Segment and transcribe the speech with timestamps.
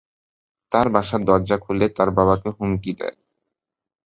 [0.71, 3.17] তার বাসার দরজা খুলে তার বাবাকে হুমকি দেয়।